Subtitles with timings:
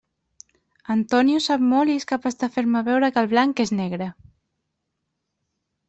[0.93, 4.13] Antonio sap molt i és capaç de fer-me veure que el blanc és negre.